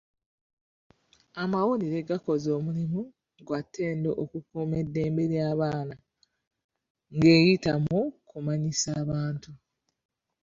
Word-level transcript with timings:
Amawulire 1.41 1.99
gakoze 2.09 2.49
omulimu 2.57 3.01
gwa 3.45 3.59
ttendo 3.65 4.09
okukuuma 4.23 4.75
eddembe 4.83 5.23
ly'abaana 5.31 5.95
ng'eyita 7.15 7.73
mu 7.85 8.01
kumanyisa 8.29 8.89
abantu. 9.01 9.51